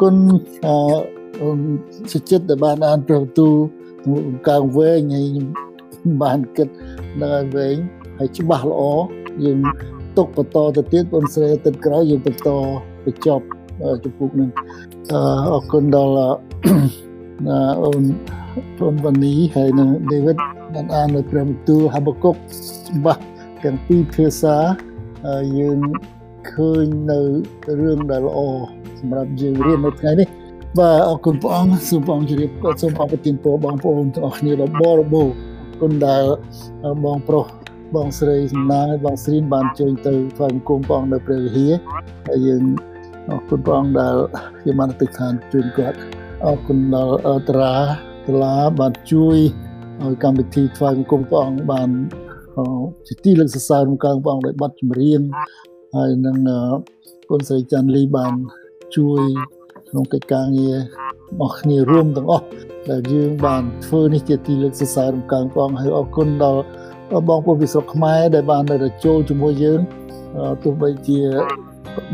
[0.00, 0.14] គុណ
[0.66, 1.48] អឺ
[2.12, 3.54] សុចិត្តដែលបានអានព្រះបន្ទូល
[4.48, 5.46] កាងវែងហើយខ្ញុំ
[6.22, 6.68] បានគិត
[7.22, 7.76] ដល់វែង
[8.18, 8.82] ហើយច្បាស់ល្អ
[9.44, 9.58] យើង
[10.16, 12.48] ទុកបន្តទៅទៀតបងស្រីទឹកក្រោយយើងបន្ត
[13.04, 13.44] បញ្ចប់
[14.04, 14.50] ចំពោះនឹង
[15.52, 16.36] អរគុណដល់
[17.82, 18.02] អូន
[18.78, 20.38] ព្រមវនីហើយនឹង David
[20.74, 22.34] បានអាននៅព្រះបន្ទូលហាបាគុក
[22.88, 23.22] ច្បាស់
[23.62, 24.56] ទាំងពីរភាសា
[25.58, 25.78] យើង
[26.52, 27.20] ឃើញនៅ
[27.80, 28.40] រឿងដែលល្អ
[29.00, 30.28] សម្រាប់យើងរៀននៅថ្ងៃនេះ
[30.78, 35.34] បាទអរគុណព្រះអង្គសូមព្រះអង្គជម្រាបសូមអរគុណពរបងប្អូនទាំងអស់គ្នាដ៏បរិបូរណ៍
[35.80, 36.24] គុណដែល
[37.04, 37.46] បងប្រុស
[37.94, 41.72] បងស្រីសំណាងឲ្យបងស្រីបានជើញទៅថ្វាយបង្គំព្រះអង្គនៅព្រះវិហារ
[42.28, 42.62] ហើយយើង
[43.30, 44.14] អរគុណព្រះអង្គដែល
[44.66, 45.98] យើងបានទឹកឋានជួយគាត់
[46.46, 47.16] អរគុណដល់
[47.48, 47.76] តារា
[48.26, 49.38] តាឡាបានជួយ
[50.02, 51.88] ឲ្យកម្មវិធីថ្វាយបង្គំព្រះអង្គបាន
[53.06, 55.20] ជាទីលើកសរសើរក្នុងព្រះអង្គដោយបទចម្រៀង
[55.96, 56.36] ហើយនឹង
[57.30, 58.34] គុណស្រីច័ន្ទលីបាន
[58.96, 59.20] ជួយ
[59.88, 60.76] ក្នុងកិច្ចការងារ
[61.30, 62.46] របស់គ្នារួមទាំងអស់
[62.90, 66.62] ដែលយើងបានធ្វើនេះជាទីលើកសរសើរក្នុងព្រះអង្គហើយអរគុណដល់
[67.28, 69.80] បងប្អូនពីស្រុកខ្មែរដែលបាននៅចូលជាមួយយើង
[70.62, 71.20] ទោះបីជា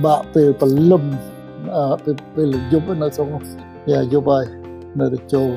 [0.05, 1.05] បាក់ពេលព្រលឹម
[2.05, 3.29] ពេលពេលយប់នៅក្នុង
[3.91, 4.45] យ៉ាយប់ហើយ
[5.01, 5.49] នៅចូល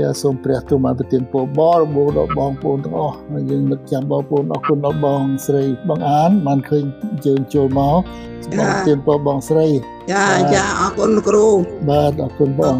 [0.00, 6.84] យ៉ាសូមព្រះទ្រង់បានប្រទានពរបរបូរដល់បងប្អូនទាំងអស់ហើយយើងនឹកចាំបងប្អូនអរគុណដល់បងស្រីបងអានបានឃើញ
[7.26, 7.98] យើងចូលមក
[8.44, 9.66] សូមប្រទានពរបងស្រី
[10.12, 11.46] ចាចាអរគុណគ្រូ
[11.90, 12.76] បាទអរគុណបង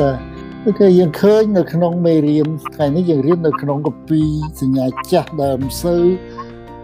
[0.00, 0.18] បាទ
[0.78, 4.22] គឺយើងឃើញនៅក្នុងមេរៀនថ្ងៃនេះយើងរៀននៅក្នុងកពី
[4.60, 6.02] សញ្ញាចាស់ដែលមិនសូវ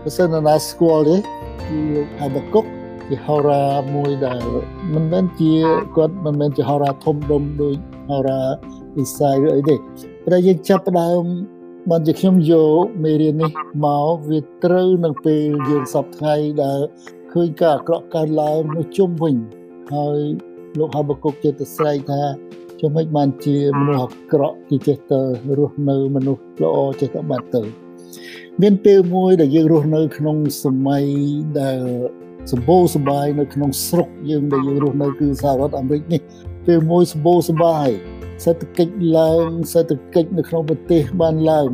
[0.02, 1.78] បើសិនណាស្គាល់ទេគឺ
[2.20, 2.64] ហាបាគុក
[3.08, 3.64] ជាហោរា
[3.94, 4.42] មួយដែល
[4.94, 5.54] មិនមែនជា
[5.96, 7.76] គាត់មិនមែនជាហោរាធំដុំដូច
[8.10, 8.40] ហោរា
[8.96, 11.22] អ៊ីសាយឬអីទេតែយើងចាប់ផ្ដើម
[11.90, 13.50] បានជាខ្ញុំយកមេរៀននេះ
[13.84, 16.80] មកវាត្រូវនឹងពេលយើងសពថ្ងៃដែល
[17.32, 19.34] ឃើញការអាក្រក់កើតឡើងនៅជុំវិញ
[19.94, 20.18] ហើយ
[20.78, 22.22] លោកហាបាគុកចេះតែស្រែកថា
[22.80, 25.20] ជំហិចបានជាមនុស្សអាក្រក់ទីចេះតែ
[25.58, 27.62] រស់នៅមនុស្សល្អចេះតែបាត់ទៅ
[28.62, 31.04] មានពេលមួយដែលយើងរស់នៅក្នុងសម័យ
[31.60, 31.80] ដែល
[32.52, 36.20] សម្បូរសបាយនៅក្នុងស្រុកយើងដែលយើងរស់នៅគឺសហរដ្ឋអាមេរិកនេះ
[36.66, 37.88] ពេលមួយសម្បូរសបាយ
[38.44, 41.68] សេដ្ឋកិច្ចឡើងសេដ្ឋកិច្ចនៅក្នុងប្រទេសបានឡើង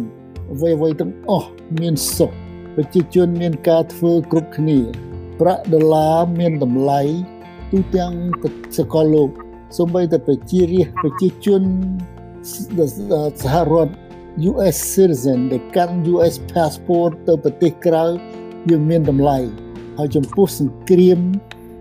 [0.53, 1.49] អ្វីអ្វីទាំងអស់
[1.81, 2.31] មានសុខ
[2.77, 4.79] ប្រជាជនមានការធ្វើគ្រប់គ្នា
[5.41, 7.01] ប្រាក់ដុល្លារមានតម្លៃ
[7.73, 8.13] ទូទាំង
[8.79, 9.31] សកលលោក
[9.79, 11.63] សូម្បីតែប្រជារាស្ត្រប្រជាជន
[13.43, 13.95] សហរដ្ឋ
[14.51, 18.05] US citizen ដែលកាន់ US passport ទៅប្រទេសក្រៅ
[18.71, 19.39] យើងមានតម្លៃ
[19.99, 21.21] ហើយចំពោះសង្គ្រាម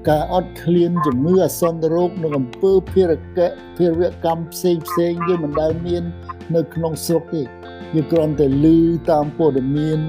[0.09, 6.03] ការអត់ឃ្លានជំងឺអាសន្នរោគនិងអំពើភារកិច្ចភារកម្មផ្សេងផ្សេងយើងមិនដែលមាន
[6.55, 7.41] នៅក្នុងស្រុកទេ
[7.95, 8.65] យើងគ្រាន់តែឮ
[9.11, 9.99] តាមព័ត៌មាន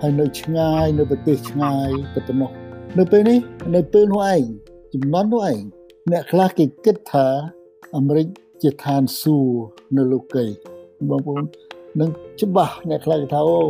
[0.00, 2.50] ហើយនៅឆ្ងាយនៅប្រទេសឆ្ងាយតែប៉ុណ្ណោះ
[2.98, 3.38] នៅពេលនេះ
[3.74, 4.42] នៅពេលនោះឯង
[4.94, 5.60] ចំណន់នោះឯង
[6.10, 7.26] អ្នកខ្លះគេគិតថា
[7.96, 8.26] អាមេរិក
[8.62, 9.58] ជាឋានសួគ៌
[9.96, 10.46] នៅលោកី
[11.10, 11.44] បងប្អូន
[12.00, 12.10] នឹង
[12.40, 13.60] ច្បាស់អ្នកខ្លះគេថាអូ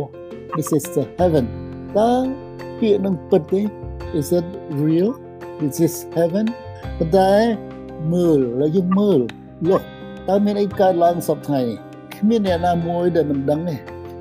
[0.55, 1.45] this is the heaven
[1.97, 2.11] តើ
[2.79, 3.61] ពាក្យនឹងពិតទេ
[4.17, 4.47] is it
[4.83, 5.11] real
[5.65, 6.47] is this heaven
[6.97, 7.33] ប៉ុន្តែ
[8.13, 9.19] មើលហើយយើងមើល
[9.69, 9.81] លុះ
[10.27, 11.61] តើមានអីកើតឡើងសពថ្ងៃ
[12.15, 13.75] គ្មានអ្នកណាមួយដែលមិនដឹងទេ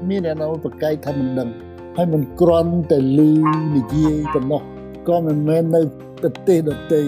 [0.09, 1.49] មានអ្នកណាប្រកែកថាមិនដឹង
[1.97, 3.33] ហើយមិនគ្រាន់តែលឺ
[3.77, 4.63] និយាយប៉ុណ្ណោះ
[5.09, 5.83] ក៏មិនមែននៅ
[6.21, 7.03] ប្រទេសដទៃ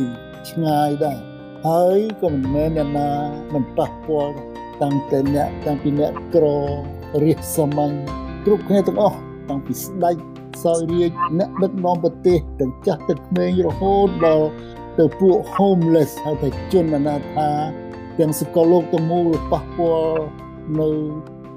[0.50, 1.18] ឆ្ងាយដែរ
[1.66, 3.10] ហើយក៏មិនមែនអ្នកណា
[3.54, 4.34] មិនប៉ះពាល់
[4.82, 6.44] តាំងតែអ្នកតាំងពីអ្នកក្រ
[7.22, 7.94] រាជសាមញ្ញ
[8.44, 10.16] គ្រប់គ្នាទាំងអស់តាំងពីស្ដេច
[10.64, 14.48] សោយរាជអ្នកដឹកនាំប្រទេសទាំងចាស់ទឹកក្មេងរហូតដល់
[14.98, 17.48] ទៅពួក homeless ហៅថាជនអនាថា
[18.18, 20.22] ទាំងសកលលោកទាំងមូលប៉ះពាល់
[20.80, 20.90] នៅ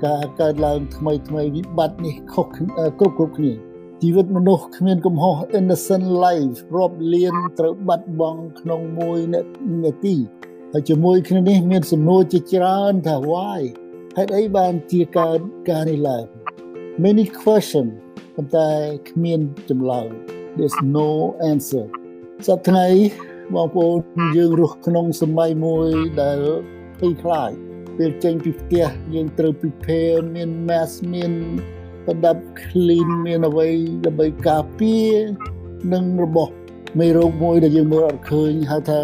[0.06, 3.54] ការកើតឡើងថ្មីថ្មីវិបត្តិនេះខុសគ្រប់គ្រប់គ្នា
[4.02, 9.20] ជីវិតមនុស្សគ្មានកំហុស innocent life រាប់លានត្រូវបាត់បង់ក្នុងមួយ
[9.84, 10.16] នាទី
[10.72, 13.62] ហើយជាមួយគ្នានេះមានសំណួរជាច្រើនថា why
[14.18, 16.24] ហេតុអីបានជាកើតការនេះឡើង
[17.04, 17.88] many question
[18.36, 18.70] ប៉ុន្តែ
[19.10, 19.40] គ្មាន
[19.70, 20.08] ចម្លើយ
[20.58, 21.10] there's no
[21.52, 21.86] answer
[22.48, 22.88] សប្តាហ៍ថ្ងៃ
[23.54, 23.98] បងប្អូន
[24.38, 25.90] យើងរស់ក្នុងសម័យមួយ
[26.22, 26.40] ដែល
[27.00, 27.52] ភ័យខ្លាច
[27.98, 31.32] ពេលចេញពីផ្ទះយើងត្រូវ prepare មាន mask មាន
[32.06, 33.70] ប្រដាប់ clean មានអ្វី
[34.06, 35.14] ដើម្បីការពារ
[35.94, 36.54] នឹងរបស់
[37.00, 39.00] មេរោគមួយដែលយើងមើលអត់ឃើញហៅថា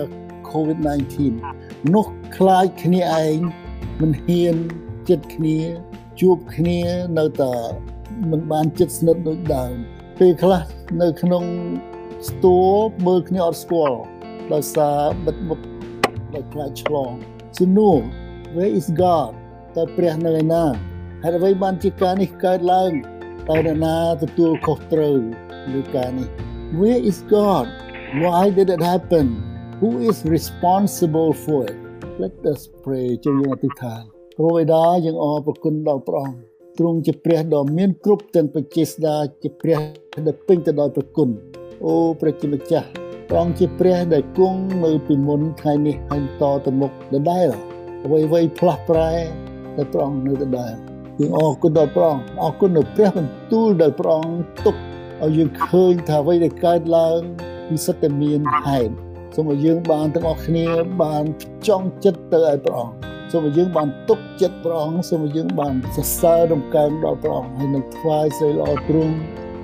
[0.50, 1.14] COVID-19
[1.94, 2.06] នោះ
[2.38, 3.38] ខ្លាចគ្នាឯង
[4.02, 4.56] មិនហ៊ាន
[5.10, 5.58] ចិត្តគ្នា
[6.22, 6.80] ជួបគ្នា
[7.18, 7.56] នៅតែ
[8.32, 9.74] មិនបានចិត្តស្និទ្ធដូចដើម
[10.20, 10.64] ពេលខ្លះ
[11.02, 11.44] នៅក្នុង
[12.30, 12.58] ស្ទួ
[13.08, 14.00] មើលគ្នាអត់ស្គាល់
[14.54, 15.60] ដោយសារបិទមុខ
[16.34, 17.12] ដោយខ្លាចឆ្លង
[17.60, 18.00] សំណួរ
[18.56, 19.32] where is god
[19.76, 20.66] តើព្រះនៅឯណា
[21.24, 22.92] ហេតុអ្វីបានជាការនេះកើតឡើង
[23.50, 25.18] តើអ្នកណាទទួលខុសត្រូវ
[25.74, 26.30] លើការនេះ
[26.80, 27.68] Where is God
[28.24, 29.28] Why did it happen
[29.80, 31.78] who is responsible for it
[32.22, 34.04] let us pray ចូលយើងអធិដ្ឋាន
[34.38, 36.49] ព្រះបិតាយើងអរព្រគុណដល់ព្រះអង្គ
[36.80, 39.80] ទ្រង់ជាព្រះដ៏មានគ្រប់ទាំងបច្ចេស្តាជាព្រះ
[40.28, 41.30] ដែលពេញទៅដោយព្រះគុណ
[41.86, 42.88] អូព្រះជាម្ចាស់
[43.30, 47.48] ព្រះអង្គជាព្រះដែលគង់នៅពីមុនថ្ងៃនេះហើយតទៅមុខដដែល
[48.06, 49.14] អ្វីអ្វីផ្លាស់ប្រែ
[49.76, 50.74] តែព្រះអង្គនៅដដែល
[51.20, 54.76] យើងអរគុណដល់ព្រះអង្គអរគុណដល់ព្រះបន្ទូលដែលព្រះអង្គទុក
[55.24, 57.20] ឲ្យយើងឃើញថាអ្វីដែលកើតឡើង
[57.68, 58.94] គឺសិតតែមានហេតុ
[59.36, 60.66] សូមឲ្យយើងបានទាំងអស់គ្នា
[61.02, 61.24] បាន
[61.68, 69.16] ចង់ចិត្តទៅឲ្យព្រះអង្គ សូមឲ្យយើងបានទុកចិត្តព្រះអង្គសូមឲ្យយើងបានសរសើរដំកើងដល់ព្រះអង្គហើយនឹងថ្វាយស្រីល្អទ្រង់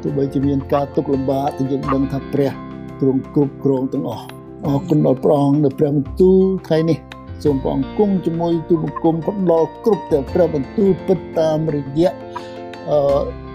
[0.01, 2.51] ទោះបីជាមានការទុកលំបាកតែយើងដឹងថាព្រះ
[2.99, 4.25] ទ្រង់គ្រប់គ្រងទាំងអស់
[4.65, 6.97] អរគុណដល់ព្រះអង្គដែលព្រះបន្ទូលថ្ងៃនេះ
[7.43, 12.13] សូមព្រះអង្គគង់ជាមួយទូបង្គំផ្ដល់គ្រប់ទាំងព្រះបន្ទូលពិតតាមរយៈ
[12.89, 12.99] អឺ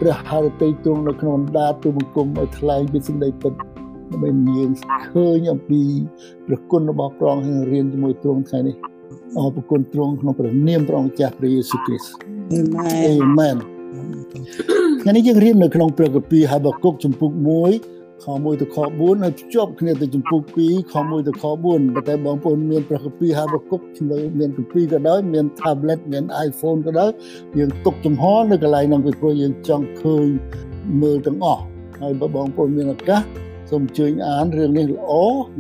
[0.01, 3.53] ព្រះハរតីទ្រង់នៅក្នុងបណ្ដាទូបង្គំឲ្យថ្លែងពីសេចក្តីពិត
[4.11, 4.71] ដើម្បីយើង
[5.11, 5.83] ឃើញអំពី
[6.47, 8.90] ព្រះគុណរបស់ព្រះអង្គហើយរៀនជាមួយទ្រង់ថ្ងៃនេះ
[9.39, 12.13] អរគុណទ្រង់ក្នុងព្រះនាមព្រះអង្គចាស់ព្រះយេស៊ូវគ្រីស្ទ
[12.53, 13.57] អាមែនអាមែន
[15.03, 27.11] ថ្ងៃនេះយើងរៀននៅក្នុងព្រះគម្ពីរហាបាកុកចំពុក1ខ1ទៅខ4ហើយភ្ជាប់គ្នាទៅចំពុក2ខ1ទៅខ4ប៉ុន្តែបងប្អូនមានប្រកបពីហាបកុកជាមួយមានកម្ពីក៏ដោយមាន tablet មាន iPhone ក៏ដោយ
[27.59, 30.27] យើងទុកចំហនៅកន្លែងហ្នឹងពីព្រោះយើងចង់ឃើញ
[31.03, 31.63] មើលទាំងអស់
[32.01, 33.23] ហើយបើបងប្អូនមានឱកាស
[33.71, 35.13] សូមអញ្ជើញអានរឿងនេះល្អ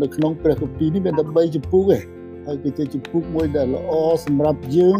[0.03, 3.93] នៅក្នុងព្រះគម្ពីរនេះមានតែ3ចំពុកឯង ហើយគឺជាចំពុកមួយដែលល្អ
[4.27, 4.97] សម្រាប់យើង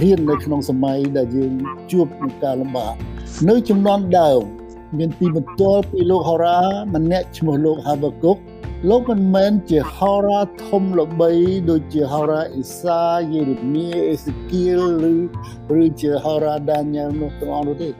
[0.00, 1.52] រៀននៅក្នុងសម័យដែលយើង
[1.90, 2.94] ជួបនឹងការលំបាក
[3.48, 4.42] នៅចំនួនដើម
[4.98, 6.58] មានទីបន្ទាល់ពីលោកហោរា
[6.94, 8.36] ម្នាក់ឈ្មោះលោកហាបាកុក
[8.90, 11.30] លោកមិនមែនជាហោរាធំល្បី
[11.70, 13.02] ដូចជាហោរាអេសា
[13.32, 15.14] យេរេមៀអេសេគៀលឬ
[15.82, 17.90] ឬជាហោរាដានីយ៉ែលនោះទាំងអស់នោះទេ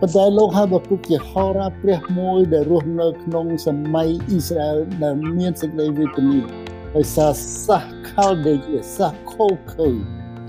[0.00, 6.61] ប៉ុន្តែលោកហាបាកុកជាហោរាព្រះមួយដែលរស់នៅក្នុងសម័យអ៊ីស្រាអែលដែលមានសេចក្តីវេទនា
[6.94, 7.28] ហើយសា
[7.66, 9.88] សាសខាល់ដេជាសាសខូខើ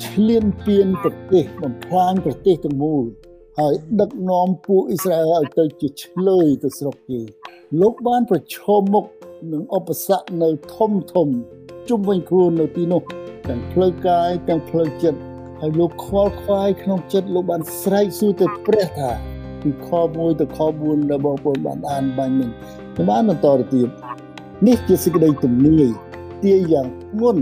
[0.05, 3.03] ឈ្លានពានប្រទេសបំផ្លាញប្រទេសទាំងមូល
[3.59, 7.21] ហើយដឹកនាំពួកអ៊ីស្រាអែលឲ្យទៅជាឆ្លើយទៅស្រុកគេ
[7.81, 9.05] លោកបានប្រឈមមុខ
[9.53, 11.27] នឹងឧបសគ្គនៅធំធំ
[11.89, 13.01] ជុំវិញខ្លួននៅទីនោះ
[13.49, 15.19] ទាំងផ្លូវកាយទាំងផ្លូវចិត្ត
[15.59, 19.11] ហើយលោកខ្វល់ខ្វាយក្នុងចិត្តលោកបានស្រែកសួរទៅព្រះថា
[19.61, 22.49] ពីខ1ទៅខ4ដែលបងប្អូនបានអានបាញ់មិញ
[22.95, 23.89] ខ្ញុំបានបន្តទៅទៀត
[24.67, 25.91] នេះជាសេចក្តីទំនាយ
[26.43, 27.41] ទាយយ៉ាងធ្ងន់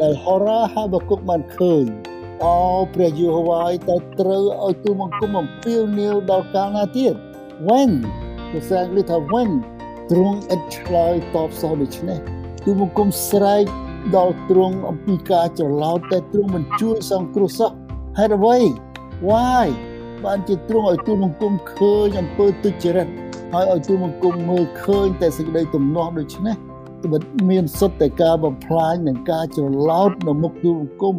[0.00, 1.84] ដែលហោរាហាបកុកបានឃើញ
[2.44, 2.58] អោ
[2.94, 7.14] ព្រះយេហូវ៉ាតើត្រូវឲ្យទូបង្គំអំពាវនាវដល់កាលណាទៀត
[7.66, 7.92] when
[8.50, 9.50] ភាសាអង់គ្លេសថា when
[10.10, 12.18] ទ្រង់ឥតឆ្លើយតបសោះដូច្នេះ
[12.64, 13.64] ទូបង្គំស្រែក
[14.16, 17.70] ដល់ទ្រង់អំពីការច្រឡោតតែទ្រង់មិនជួយសង្គ្រោះសោះ
[18.18, 18.56] ហេតុអ្វី
[19.28, 19.66] why
[20.24, 23.08] បានជាទ្រង់ឲ្យទូបង្គំឃើញអំពើទុច្ចរិត
[23.52, 26.77] ហើយឲ្យទូបង្គំមើលឃើញតែសេចក្តីទំនាស់ដូច្នេះត្បិត
[27.50, 31.16] មានសុទ្ធតែការបំផ្លាញនិងការច្រឡោតនៅមុខទូបង្គំ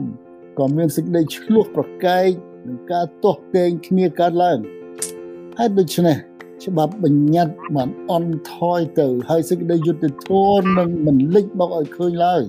[0.57, 2.27] ក៏មានសេចក្តីឆ្លោះប្រកែក
[2.67, 4.57] នឹងការទាស់ទែងគ្នាកើតឡើង
[5.57, 6.17] ហើយដូច្នេះ
[6.65, 10.29] ច្បាប់បញ្ញត្តិបានអន់ថយទៅ ហើយសេចក្តីយុត្តិធ
[10.59, 12.41] ម៌នឹងមិនលេចមកឲ្យឃើញឡើយ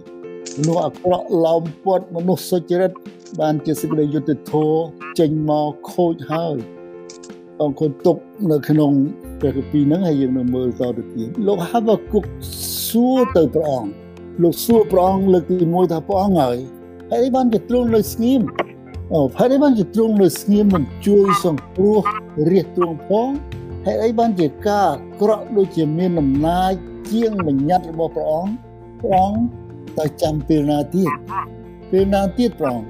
[0.58, 2.92] មនុស្សអាក្រក់ឡោមព័ទ្ធមនុស្សសុចរិត
[3.40, 4.80] បានជាសេចក្តីយុត្តិធម៌
[5.18, 6.56] ចេញមកខូចហើយ
[7.62, 8.16] អង្គទុក
[8.50, 8.92] នៅក្នុង
[9.40, 12.24] ព្រះគម្ពីរហ្នឹងហើយយើងនឹងមើលតទៅទៀតលោកហាបាគុក
[12.90, 13.90] សួរទៅព្រះអង្គ
[14.42, 16.58] លោកសួរព្រះអង្គលើកទី1ថាព្រះអង្គហើយ
[17.10, 18.42] ហេតុអីបានជាទ្រង់នៅស្ងៀម
[19.14, 22.00] អូហេតុអីបានជាទ្រង់នៅស្ងៀមមិនជួយសង្គ្រោះ
[22.50, 23.28] រាជទ្រង់ផង
[23.86, 24.88] ហេតុអីបានជាការ
[25.20, 26.72] ក្រក់ដូចជាមានអំណាច
[27.12, 28.52] ជាងបញ្ញត្តិរបស់ព្រះអង្គ
[29.00, 29.40] ព្រះអង្គ
[29.98, 31.12] ទៅចាំពេលណាទៀត
[31.90, 32.86] ពេលណាទៀតព្រះអង្គ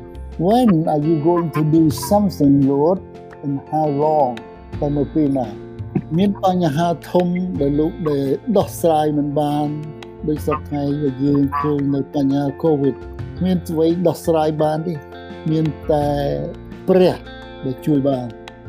[0.47, 2.99] when are you going to do something lord
[3.45, 4.33] and how long
[4.81, 5.49] តែនៅពេលណា
[6.19, 7.27] មានបញ្ហាធំ
[7.61, 8.25] ដែលលោកដែល
[8.57, 9.67] ដោះស្រាយមិនបាន
[10.29, 10.83] ដោយសពថ្ងៃ
[11.25, 12.97] យើងឃើញនៅបញ្ហា COVID
[13.45, 14.95] មានអ្វីដោះស្រាយបានទេ
[15.51, 16.07] មានតែ
[16.89, 17.17] ព្រះ
[17.65, 18.27] ដែលជួយបាន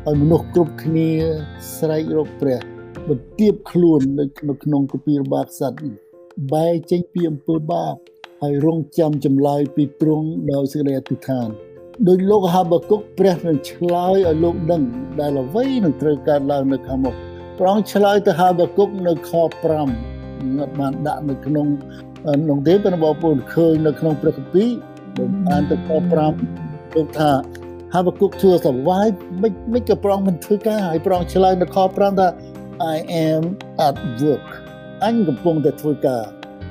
[0.08, 1.12] ឲ្យមនុស្សគ្រប់គ្នា
[1.78, 2.60] ស្រែករកព្រះ
[3.10, 4.26] បន្ទាបខ្លួននៅ
[4.64, 5.80] ក្នុងគម្ពីរបាបសត្វ
[6.54, 7.96] បែកចេញពីអំពើបាប
[8.42, 11.48] ហើយរងចាំចម្លើយពីទ្រង់ដោយសេចក្តីអធិដ្ឋាន
[12.08, 14.84] ដោយលោកហាបាគុកព្រះនឹងឆ្លើយឲ្យលោកដឹង
[15.20, 17.16] ដែលអ្វីនឹងត្រូវកើតឡើងនៅខាងមុខ
[17.58, 19.32] ព្រះអង្គឆ្លើយទៅហាបាគុកនៅខ
[19.80, 20.21] 5
[20.56, 21.68] ងាត់បានដាក់នៅក្នុង
[22.44, 24.70] ក្នុងទេប៉ុន្តែបងប្អូនឃើញនៅក្នុងព្រះគម្ពីរ
[25.50, 25.90] អានទៅខ
[26.40, 27.32] 5លោកថា
[27.94, 29.08] ហាបាគុកធ្វើសវាយ
[29.42, 32.28] មិនមិនក៏ប្រងមិនធ្វើការហើយប្រងឆ្លើយនៅខ5ថា
[32.96, 32.98] I
[33.30, 33.44] am
[33.88, 34.48] at work
[35.04, 36.24] អញកំពុងតែធ្វើការ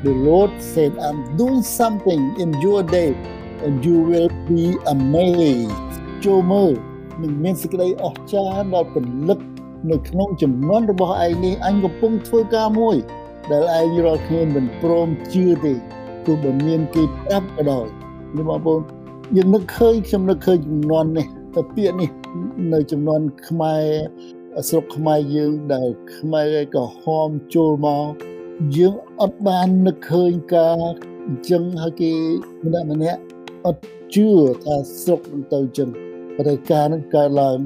[0.05, 3.11] The Lord said I'm doing something in your day
[3.65, 5.93] and you will be amazed
[6.25, 6.73] ចូលមើល
[7.23, 8.97] នឹងមានសេចក្តីអស្ចារ្យដល់ព
[9.29, 9.39] លិក
[9.91, 12.97] នៅក្នុងចំនួនរបស់ឯងនេះអញកំពុងធ្វើការមួយ
[13.51, 15.75] ដែលឯងរាល់គ្នាមិនព្រមជឿទេ
[16.25, 17.87] ទោះបើមានគេប្រាប់ក៏ដោយ
[18.37, 18.81] នេះបងប្អូន
[19.37, 22.11] យើងនឹកឃើញខ្ញុំនឹកឃើញចំនួននេះតែពាក្យនេះ
[22.73, 23.85] នៅចំនួនខ្មែរ
[24.69, 28.13] ស្រុកខ្មែរយើងដែលខ្មែរក៏ហមចូលមក
[28.77, 30.79] យើងអត់បាននឹកឃើញការ
[31.27, 32.13] អញ្ចឹងហើយគេ
[32.65, 33.21] ម្នាក់ម្នាក់
[33.67, 33.83] អត់
[34.15, 34.29] ជឿ
[34.65, 35.89] ថាស្រុកនឹងទៅអញ្ចឹង
[36.37, 37.59] ប៉ុន្តែការនឹងកើតឡើង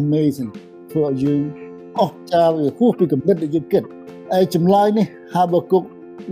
[0.00, 0.52] amazing
[0.90, 1.40] ធ្វើឲ្យយើង
[1.98, 3.82] អស់ចាវាហួសពីកំណត់ដែលយើងគិត
[4.34, 5.82] ហើយចម្លើយនេះហាបាគុក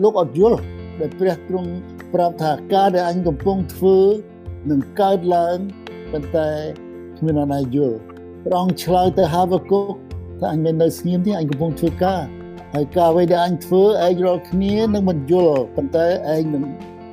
[0.02, 0.60] លោកអត់យល់
[1.00, 1.70] ដែលព្រះទ្រង់
[2.14, 3.98] ប្រាប់ថាការដែលអញកំពុងធ្វើ
[4.70, 5.56] នឹងកើតឡើង
[6.12, 6.50] ប៉ុន្តែ
[7.18, 7.96] គ្មានអ្នកណាយល់
[8.44, 9.92] ព្រះអង្គឆ្លើយទៅហាបាគុក
[10.40, 12.22] ថាអញមិននៅស្ងៀមទេអញកំពុងធ្វើការ
[12.74, 16.64] ហើយការអ្វីដែលអញធ្វើឯងរាល់គ្នានឹងមិនយល់ប៉ុន្តែឯងនឹង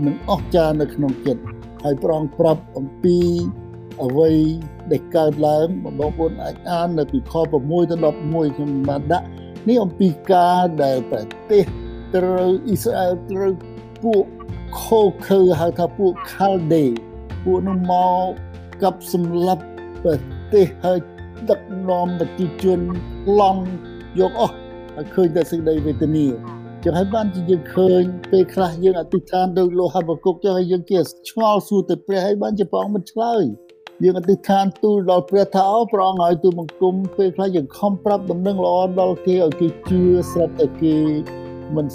[0.05, 1.43] នឹងអស់ចានៅក្នុងចិត្ត
[1.83, 3.17] ហើយព្រះអង្គប្រាប់អំពី
[4.03, 4.31] អ្វី
[4.91, 7.53] ដែលកើតឡើងបងប្អូនអាចអាននៅពីខ6
[7.91, 9.27] ទៅ11ខ្ញុំបានដាក់
[9.67, 11.63] នេះអំពីការដែលប្រទេស
[12.15, 13.53] ត្រូវអ៊ីស្រាអែលត្រូវ
[14.03, 14.23] ពួក
[14.81, 16.85] ខូខើហៅថាពួក Calde
[17.43, 17.93] ពួកនោះម
[18.23, 18.27] ក
[18.83, 19.63] កັບសម្លាប់
[20.03, 20.13] ប្រ
[20.53, 20.99] ទេសហើយ
[21.49, 22.79] ដឹកនាំប្រជាជន
[23.39, 23.63] ឡង់
[24.19, 24.55] យកអស់
[24.95, 26.27] ហើយឃើញតែសេចក្តីវេទនា
[26.83, 28.01] ចឹងហើយបានជាយើងឃើញ
[28.31, 30.97] ពេលខ្លះយើងអធិដ្ឋានដោយលោហបកុកចឹងហើយយើងគេ
[31.29, 33.43] ឆ្ងល់សួរទៅព្រះហើយបានជាព្រះអង្គមិនឆ្លើយ
[34.05, 40.95] យើងអធិដ្ឋានទូលដល់ព្រះថាអោព្រះអង្គឲ្យទូលបង្គំពេលខ្លះយើងខំប្រាប់ដំណឹងល្អដល់គេឲ្យគេជឿស្រាប់តែគេ
[41.75, 41.87] មិន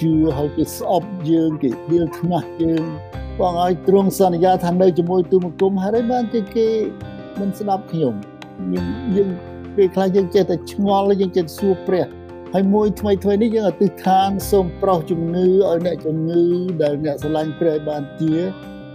[0.00, 2.84] ជឿហើយគេស្អប់យើងគេដៀលខ្មាស់យើង
[3.38, 6.68] បងឲ្យទ្រង់សន្យាថានៅជាមួយទូលបង្គំហើយបានជាគេ
[7.40, 8.14] មិនស្ដាប់ខ្ញុំ
[8.72, 9.30] យើងយើង
[9.76, 12.04] ពេលខ្លះយើងចេះតែឆ្ងល់យើងចេះសួរព្រះ
[12.54, 16.42] ហើយមួយថ្មីថ្មីនេះយើងអធិដ្ឋានសូមប្រោសជំងឺឲ្យអ្នកជំងឺ
[16.82, 18.34] ដែលអ្នកស្រឡាញ់ព្រះបានជា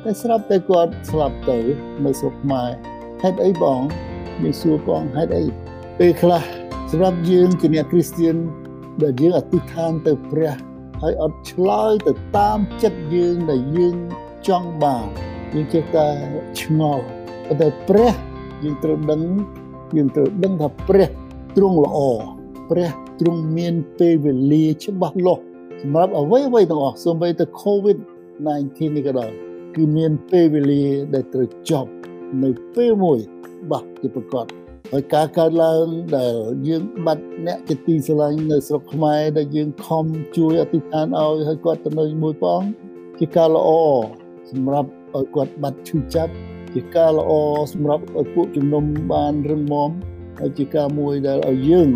[0.04, 1.58] តែស្រាប់តែគាត់ស្លាប់ទៅ
[2.06, 2.70] នៅស្រុកខ្មែរ
[3.22, 3.82] ហេតុអីបង
[4.42, 5.46] យើងសួរបងហេតុអី
[6.00, 6.44] ពេលខ្លះ
[6.92, 8.36] សម្រាប់យើងជាអ្នកគ្រីស្ទាន
[9.02, 10.54] ដែលយើងអធិដ្ឋានទៅព្រះ
[11.02, 13.96] ហើយអត់ឆ្លើយទៅតាមចិត្តយើងដែលយើង
[14.48, 15.06] ចង់បាន
[15.54, 16.08] យើងចេះតែ
[16.62, 17.06] ឆ្ងល់
[17.62, 18.14] តែព្រះ
[18.64, 19.22] យើងត្រូវដឹង
[19.96, 21.10] យើងត្រូវដឹងថាព្រះ
[21.56, 22.00] ទ្រង់ល្អ
[22.70, 22.90] ព្រះ
[23.20, 25.42] ទ្រង់មានពេលវេលាច្បាស់លាស់
[25.82, 31.92] សម្រាប់អ្វីអ្វីទាំងអស់សូម្បីតែ COVID-19 នេះក៏ដោយ គឺមានពេលវេលាដែលត្រូវចប់
[32.44, 33.20] នៅពេលមួយ
[33.72, 34.46] បាក់ជាប្រកប
[34.92, 35.86] ហើយការកើតឡើង
[36.18, 36.36] ដែល
[36.68, 40.06] យើងបាត់អ្នកជាទីស្រឡាញ់នៅស្រុកខ្មែរដែលយើងខំ
[40.38, 42.62] ជួយអធិដ្ឋានឲ្យឲ្យគាត់ទៅនៅមួយផង
[43.20, 43.70] ជាការល្អ
[44.52, 46.34] សម្រាប់ឲ្យគាត់បាត់ឈឺចាប់
[46.74, 47.32] ជាការល្អ
[47.74, 49.90] សម្រាប់ឲ្យពួកជំនុំបានរឹងមាំ
[50.40, 51.90] ហើយជាការមួយដែលឲ្យយើង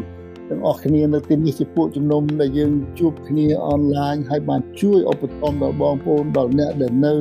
[0.49, 7.15] ទាំងអស់គ្នានៅទីនេះជាពួកជំនុំដែលយើងជួបគ្នាអនឡាញហើយបានជួយឧបត្ថម្ភដល់បងប្អូនដល់អ្នកដែលនៅ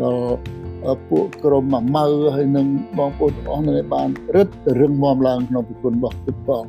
[0.00, 1.64] ដល់ពួកក្រុម
[1.96, 2.66] ម៉ៅហើយនឹង
[2.98, 4.48] បងប្អូនទាំងអស់នៅបានរឹត
[4.80, 6.64] រឹងមាំឡើងក្នុងពិគុណរបស់ព្រះផង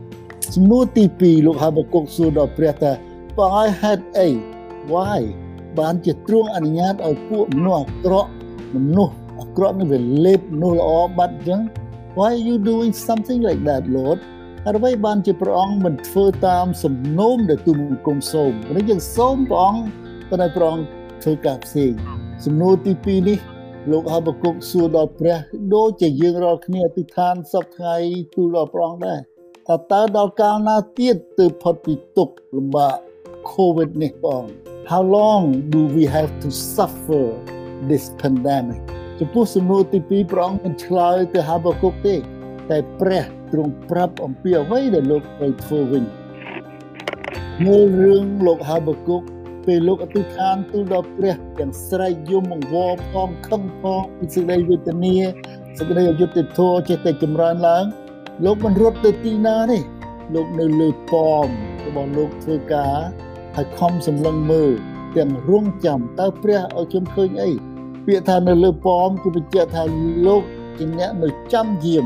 [0.55, 2.91] សំណួរទី2លោកហាបកុកសួរដល់ព្រះថា
[3.37, 4.27] បងឲ្យហេតុអី
[4.93, 5.21] why
[5.79, 8.29] បានជាទ្រង់អនុញ្ញាតឲ្យពួកមនុស្សអាក្រក់
[8.75, 11.61] មនុស្សអាក្រក់នឹងវាលេបមនុស្សល្អបាត់អញ្ចឹង
[12.17, 14.19] why are you doing something like that lord
[14.63, 19.83] ហើយអ្វីបានជាព្រះអង្គមិនធ្វើតាមសំណូមដែលទូលបង្គំសូមនេះយើងសូមព្រះអង្គ
[20.29, 20.85] ប៉ុន្តែព្រះអង្គ
[21.23, 21.93] ធ្វើការផ្សេង
[22.41, 23.39] សំណួរទី2នេះ
[23.91, 25.37] លោកហបគុកសួរដល់ព្រះ
[25.75, 27.95] ដូចជាយើងរាល់គ្នាអធិដ្ឋានសពថ្ងៃ
[28.35, 29.19] ទូលដល់ព្រះអង្គដែរ
[29.67, 32.95] ថាតើដល់កាលណាទៀតទៅផុតពីទុក្ខលំបាក
[33.51, 34.43] COVID នេះបង
[34.91, 37.23] How long do we have to suffer
[37.89, 38.81] this pandemic
[39.19, 42.15] ចំពោះសំណួរទី2ព្រះអង្គមិនឆ្លើយទៅហបគុកទេ
[42.69, 46.03] តែព្រះទ្រង់ប្រាប់អំពីអ្វីដែលលោកត្រូវធ្វើវិញ
[47.65, 49.21] មើលរឿងលោកហបគុក
[49.65, 55.15] ពេលលោកអធិដ្ឋានទូលដល់ព្រះទាំងស្រែកយំអង្វរផងខឹងផងពីសេចក្តីវេទនា
[55.77, 57.85] សេចក្តីអយុត្តិធម៌ចេះតែចម្រើនឡើង
[58.45, 59.79] លោកមិនរត់ទៅទីណាទេ
[60.33, 61.47] លោកនៅលើប៉ម
[61.85, 62.95] របស់លោកធ្វើការ
[63.55, 64.71] ហើយខំសម្លឹងមើល
[65.17, 67.51] ទាំងរងចាំតើព្រះឲ្យខ្ញុំឃើញអី
[68.05, 69.83] ពាក្យថានៅលើប៉មគឺបញ្ជាក់ថា
[70.27, 70.43] លោក
[70.77, 72.05] ជាអ្នកនៅចាំយាម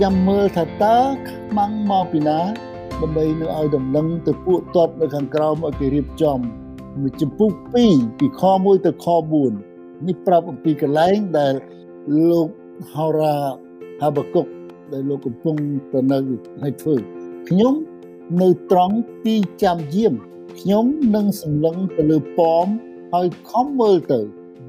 [0.00, 2.40] ចាំមើលថាតើខ្មាំងមកពីណា
[3.00, 6.38] ដើម្បីនឹងឲ្យដំណឹងទៅពួកតបនៅខាងក្រោមឲ្យគេរៀបចំ
[7.20, 9.06] ចំពុះ2ពីខ1ទៅខ
[9.56, 11.54] 4នេះប្រាប់អំពីកលែងដែល
[12.30, 12.48] លោក
[12.94, 13.36] ហោរា
[14.02, 14.46] ហាបកុក
[14.92, 15.56] ដែលលោកកំពុង
[15.92, 16.18] ទៅនៅ
[16.62, 16.94] ឲ្យធ្វើ
[17.48, 17.74] ខ្ញុំ
[18.42, 20.14] នៅត្រង់ទីចាំយាម
[20.60, 20.84] ខ្ញុំ
[21.14, 22.66] នឹងសម្លឹងទៅលើប៉ម
[23.12, 24.20] ហើយខំមើលទៅ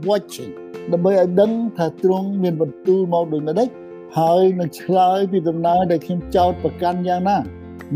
[0.07, 0.51] watching
[0.91, 3.69] ដើម្បីឲ្យដឹងថាទ្រង់មានបន្ទូលមកដូចម្ដេច
[4.17, 7.37] ហើយនឹងឆ្លើយពីដំណើរដែលខ្ញុំចោទប្រកាន់យ៉ាងណា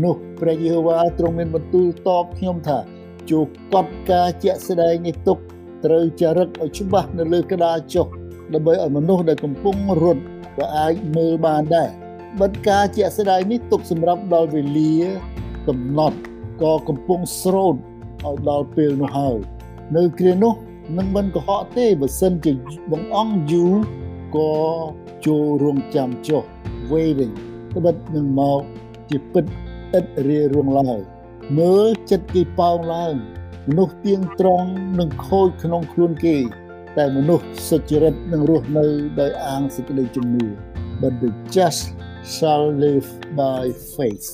[0.04, 2.78] នោះព្រះយេហូវ៉ាទ្រង់មានបន្ទូលតបខ្ញុំថា
[3.30, 3.46] ជួក
[3.84, 5.38] ត់ការជាក់ស្ដែងនេះទុក
[5.84, 8.06] ត្រូវចារឹកឲ្យច្បាស់នៅលើក្តារចុះ
[8.54, 10.22] ដើម្បីឲ្យមនុស្សដែលកំពុងរត់
[10.58, 11.90] ក៏អាចមើលបានដែរ
[12.40, 14.94] បិទការជាក់ស្ដែងនេះទុកសម្រាប់ដល់វេលា
[15.68, 16.18] កំណត់
[16.62, 19.36] ក៏កំពុងស្រោតឲ្យដល់ពេលនោះហើយ
[19.96, 20.54] នៅគ្រានោះ
[20.98, 22.52] នឹងមិនកុហកទេបើសិនជា
[22.90, 23.74] បងអង្គយូរ
[24.36, 24.52] ក៏
[25.26, 26.42] ចូលរងចាំចុះ
[26.90, 27.34] waiting
[27.76, 28.60] ត្បិតនឹងមក
[29.10, 29.44] ជាពិត
[29.98, 31.00] ឥតរារងឡើយ
[31.58, 33.14] មើលចិត្តគេប៉ោងឡើង
[33.68, 36.36] មនុស្សទៀងត្រង់នឹងខូចក្នុងខ្លួនគេ
[36.96, 38.86] តែមនុស្សសុចរិតនឹងរស់នៅ
[39.20, 40.46] ដោយអាងសេចក្តីជំនឿ
[41.00, 41.82] but the just
[42.34, 43.08] shall live
[43.40, 43.62] by
[43.94, 44.28] faith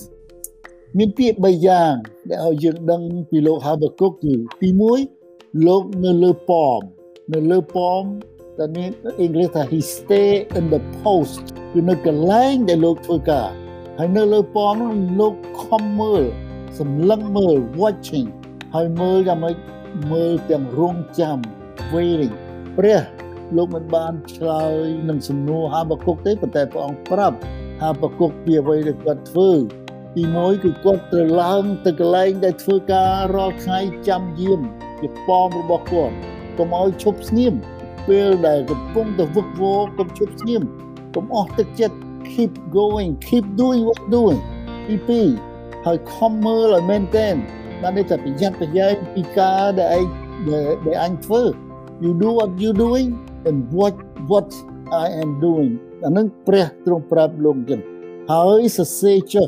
[0.98, 1.94] មានពាក្យ3យ៉ាង
[2.30, 4.68] ដែលឲ្យយើងដឹងពីលោកហាបាគុកគឺទី
[5.16, 6.80] 1លោកនៅលើប៉ម
[7.32, 8.02] នៅលើប៉ម
[8.58, 13.48] តែមានអង់គ្លេសថា he stay in the post គឺនៅកន្លែងដែលលោកធ្វើការ
[13.98, 16.24] ហើយនៅលើប៉មនោះលោកខំមើល
[16.78, 18.28] សម្លឹងមើល watching
[18.74, 19.56] ហើយមើលយ៉ាងម៉េច
[20.12, 21.38] មើលទាំងរងចាំ
[21.94, 22.34] waiting
[22.78, 23.00] ព្រះ
[23.56, 27.36] លោកមិនបានឆ្លើយនឹងសំណួរហាបាគុកទេប៉ុន្តែព្រះអង្គប្រាប់
[27.82, 29.50] ហាបាគុកពីអ្វីដែលគាត់ធ្វើ
[30.14, 33.78] ទី1គឺគាត់ត្រូវឡើងទៅកន្លែងដែលធ្វើការរាល់ថ្ងៃ
[34.08, 34.60] ចាំយាម
[35.00, 36.14] ជាប៉មរបស់គាត់
[36.58, 37.54] កុំឲ្យឈប់ស្ងៀម
[38.08, 40.62] ពេលដែលកំពុងតែវឹកវរកុំឈប់ស្ងៀម
[41.14, 41.96] កុំអស់ទឹកចិត្ត
[42.32, 44.40] keep going keep doing what doing
[44.86, 45.55] ទី2
[45.86, 47.34] ហើយខំមើលឲ្យមែនទែន
[47.82, 50.06] បាននេះតែប្រយ័ត្នប្រយែងពីការដែលឯង
[50.86, 51.42] ដែលអញធ្វើ
[52.02, 53.10] you do what you doing
[53.48, 53.94] and what
[54.30, 54.48] what
[55.04, 55.72] I am doing
[56.04, 57.80] អានឹងព្រះទ្រង់ប្រាប់លោកចឹង
[58.32, 59.46] ហើយសរសេរចុះ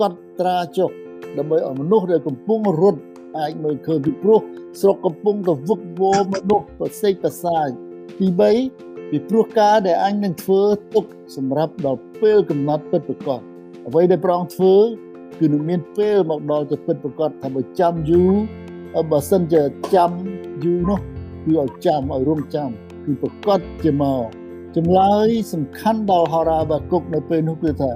[0.00, 0.90] កត់ត្រាចុះ
[1.38, 3.00] ដើម្បីឲ្យមនុស្សដែលកំពុងរត់
[3.38, 4.40] អាចមើលឃើញពីព្រោះ
[4.80, 7.68] ស្រុកកំពុងតែវឹកវរមនុស្សប្រសេកប្រសាយ
[8.20, 8.26] ទី
[8.68, 10.62] 3ពីព្រោះការដែលអញនឹងធ្វើ
[10.94, 11.04] ទុក
[11.36, 13.40] សម្រាប់ដល់ពេលកំណត់ពិតប្រាកដ
[13.88, 14.74] អ្វីដែលព្រះអង្គធ្វើ
[15.40, 18.32] គឺនឹងមានពេលមកដល់ទៅពិតប្រាកដថាបើចាំយូរ
[19.10, 19.62] បើសិនជា
[19.94, 20.10] ចាំ
[20.64, 21.00] យូរនោះ
[21.44, 22.68] គឺឲ្យចាំឲ្យរងចាំ
[23.04, 24.22] គឺប្រកាសជាមក
[24.76, 27.90] ចម្លើយសំខាន់ដល់ហោរាបាគុកនៅពេលនោះគឺថា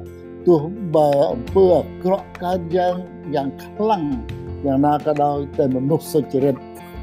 [0.47, 0.61] ទោះ
[0.95, 2.95] បើអំពើអាក្រក់កើតយ៉ាង
[3.35, 4.05] យ៉ាងខ្លាំង
[4.65, 6.57] យ៉ាងណាក៏ដោយតែមនុស្សសុចរិត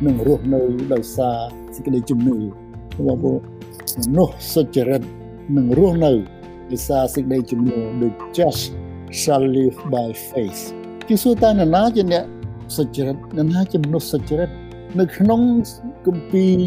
[0.06, 0.62] នឹងរស់នៅ
[0.94, 1.38] ដោយសារ
[1.76, 2.38] សេចក្តីជំនឿ
[3.08, 3.40] បងប្អូន
[4.00, 5.02] មនុស្សសុចរិត
[5.58, 6.12] នឹងរស់នៅ
[6.72, 8.64] ដោយសារសេចក្តីជំនឿ the just
[9.20, 10.62] shall live by faith
[11.08, 12.26] គឺសួរតើនរណាជាអ្នក
[12.78, 14.50] សុចរិតនរណាជាមនុស្សសុចរិត
[15.00, 15.42] នៅក្នុង
[16.06, 16.60] គម្ពីរ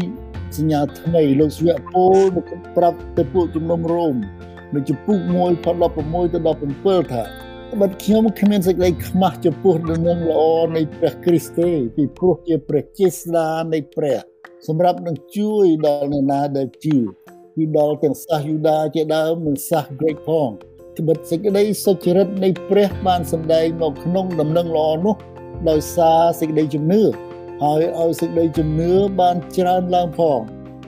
[0.57, 4.15] សញ្ញាថ្មីលោកស្វៈពលមកប្រាប់ទៅពួកជំនុំរ៉ូម
[4.73, 5.67] នៅចំពុក1ខ
[5.99, 6.39] 16ទៅ
[6.71, 7.23] 17ថា
[7.79, 10.41] បាត់ខ្ញុំគ្មានសេចក្តីខ្មាស់ចំពោះដំណឹងល្អ
[10.75, 14.17] នៃព្រះគ្រីស្ទទេពីព្រោះជាព្រះជាស្ដានៃព្រះ
[14.67, 16.97] សម្រាប់នឹងជួយដល់អ្នកណាដែលជឿ
[17.55, 20.49] គឺដល់ទាំងសាសយូដាជាដើមនិងសាសក្រិកផង
[20.99, 25.15] ត្បិតសេចក្តីសុចរិតនៃព្រះបានសម្ដែងមកក្នុងដំណឹងល្អនោះ
[25.69, 27.01] ដោយសារសេចក្តីជំនឿ
[27.63, 30.39] ហើយឲ្យសេចក្តីជំនឿបានច្រើនឡើងផង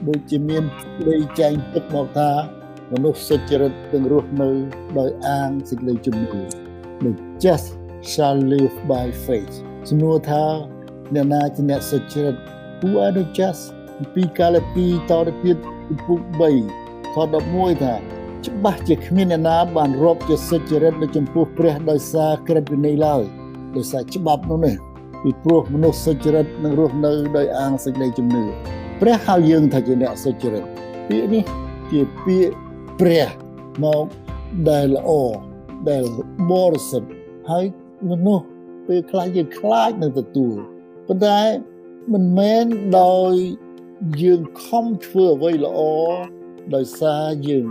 [0.08, 2.30] ដូចជាមានសេចក្តីចែងទុកមកថា
[2.92, 4.50] មនុស្សសុចរិតទាំងរស់នៅ
[4.98, 6.42] ដោយអាងសេចក្តីជំនឿ
[7.02, 7.12] The
[7.44, 7.66] just
[8.10, 9.54] shall live by faith
[9.88, 10.44] សំណួរថា
[11.14, 12.36] អ្នកណាជាអ្នកសុចរិត
[12.80, 13.62] Who are the just
[14.14, 15.58] ពីកាលពីតទៅទៀត
[16.06, 16.20] ពុក
[16.68, 23.22] 3ខ11ថា ច្បាស់ជាគ្មានអ្នកណាបានរាប់ជាសុចរិតនៅចំពោះព្រះដោយសារក្រឹតវិន័យឡើយ
[23.76, 24.74] ដោយសារច្បាប់នោះនេះ
[25.22, 28.44] ពីព្រោះមនុស្សសុចរិតនឹងរស់នៅដោយអាងសេចក្តីជំនឿ
[29.00, 30.64] ព្រះហៅយើងថាជាអ្នកសុចរិត
[31.08, 31.44] ពាក្យនេះ
[31.90, 32.52] ជាពាក្យ
[33.00, 33.26] ព្រះ
[33.84, 34.04] មក
[34.70, 35.10] ដែលល្អ
[35.90, 36.04] ដែល
[36.50, 37.10] បរិសុទ្ធ
[37.50, 37.64] ហើយ
[38.10, 38.44] មនុស្ស
[38.86, 40.56] ពេលខ្លះយើងខ្លាចនឹងទទួល
[41.06, 41.40] ប៉ុន្តែ
[42.12, 42.64] មិនមែន
[43.00, 43.32] ដោយ
[44.22, 45.80] យើងខំធ្វើអ្វីល្អ
[46.74, 47.68] ដោយសារយើង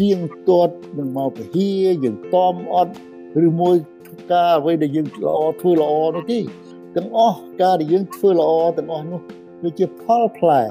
[0.00, 1.68] ទៀងទាត់នឹងមកពហិ
[2.04, 2.92] យើងតอมអត់
[3.46, 3.76] ឬមួយ
[4.32, 6.38] ការអ្វីដែលយើងល្អធ្វើល្អនោះទេ
[6.96, 9.20] ទាំងអស់ការដែលយើងធ្វើល្អទាំងអស់នោះ
[9.62, 10.62] វាជាផលផ្លែ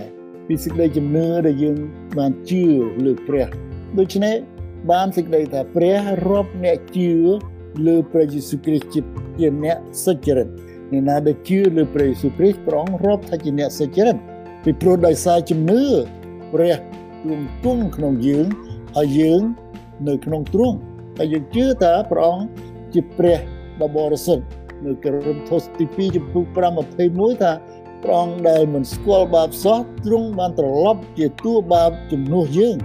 [0.48, 1.78] ពីសេចក្តីជំនឿដែលយើង
[2.18, 2.64] បានជឿ
[3.06, 3.48] លើព្រះ
[4.00, 4.36] ដូច្នេះ
[4.92, 7.12] បានសេចក្តីថាព្រះរាប់អ្នកជឿ
[7.86, 10.48] លើព្រះយេស៊ូវគ្រីស្ទជាអ្នកសុចរិត
[10.92, 14.18] អ្នកណាដែលជឿលើព្រះយេស៊ូវគ្រីស្ទព្រះអង្គរាប់ថាជាអ្នកសុចរិត
[14.64, 15.84] ពីព្រោះដោយសារជំនឿ
[16.54, 16.76] ព្រះ
[17.24, 18.48] ទ្រង់គង់ក្នុងយើង
[18.95, 19.41] ហើយយើង
[20.08, 20.77] នៅក្នុងទ្រង់
[21.19, 22.45] ហើយយើងជឿថាព្រះអង្គ
[22.93, 23.39] ជាព្រះ
[23.81, 24.45] ដ៏បរិសុទ្ធ
[24.86, 26.43] នៅករិនថូសទី2ចំពុក
[26.93, 27.51] 5:21ថា
[28.03, 32.77] ព្រះអង្គដែលមិនស្គាល់បាបសោះទ្រង់បានត្រឡប់ជាតួបាបជំនួសយើង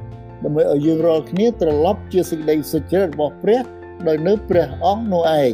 [0.45, 3.61] ដើម្បីឲ្យយើងរាល់គ្នាត្រឡប់ជាសេចក្តីសុចរិតរបស់ព្រះ
[4.09, 5.53] ដោយនៅព្រះអង្គនោះឯង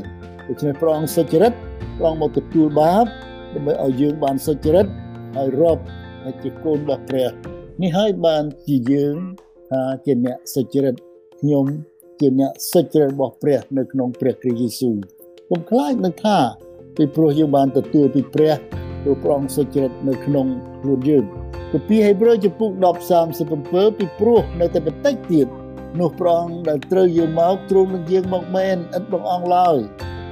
[0.49, 1.53] ដូច្នេះព្រះអង្គសុចរិត
[1.99, 3.07] ព្រះអង្គមកទទួលបាប
[3.55, 4.87] ដើម្បីឲ្យយើងបានសុចរិត
[5.37, 5.83] ហើយរាប់
[6.23, 7.29] ហើយជាកូនរបស់ព្រះ
[7.83, 9.17] នេះហើយបានជាយើង
[9.71, 10.95] ថាជាអ្នកសុចរិត
[11.41, 11.67] ខ្ញុំ
[12.21, 14.97] ជាអ្នកសុចរិតរបស់ព្រះ នៅក្នុងព្រះគ្រីស្ទយេស៊ូវ
[15.51, 16.39] កុំខ្លាចនឹងថា
[16.97, 18.55] ពីព្រោះយើងបានទទួលពីព្រះ
[19.03, 20.47] ព្រោះព្រះអង្គសុចរិតនៅក្នុង
[20.83, 21.25] ខ្លួនយើង
[21.73, 22.71] គម្ពីរហេព្រើរចំពុក
[23.35, 25.47] 10:37ពីព្រោះនៅតែបន្តិចទៀត
[26.01, 29.77] នោះព្រះអង្គដែលត្រូវយើងមកទ្រង់នឹងយើងមកមែនឥតបងអង្គឡើយ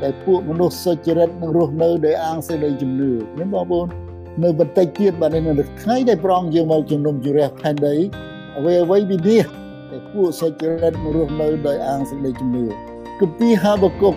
[0.02, 3.86] ដែលពួកមនុស្សសុចរិតនឹងរស់នៅដោយអាងសេចក្តីជំនឿនេះបងប្អូន
[4.42, 5.40] នៅបន្តិចទៀតបាទនៅ
[5.82, 7.96] ថ្ងៃដែលប្រងយើងមកជំនុំជម្រះផែនដី
[8.56, 9.42] អ្វីអ្វីវិនិច្ឆ័យ
[9.90, 12.66] តែពួកសុចរិតនឹងរស់នៅដោយអាងសេចក្តីជំនឿ
[13.20, 14.14] គម្ពីរហាបគុក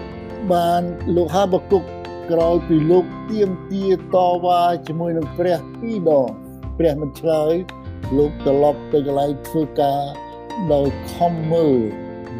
[0.54, 0.82] បាន
[1.16, 1.84] លោកហាបគុក
[2.32, 6.28] ក្រោយពីលោកទៀមទាតវ៉ាជាមួយនឹងព្រះពីរដង
[6.78, 7.54] ព្រះមិនឆ្លើយ
[8.18, 10.02] លោកត្រឡប់ទៅកន្លែងធ្វើការ
[10.74, 11.78] ដោយខំមើល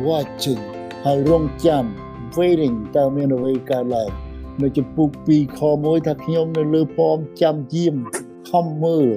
[0.08, 0.62] watching
[1.06, 1.84] ហើយរងចាំ
[2.38, 4.10] waiting តើមានអ្វីកើតឡើង
[4.62, 7.96] នៅចំពុក2ខ1ថាខ្ញុំនៅលើប៉មចាំយាម
[8.50, 9.08] ខំមើល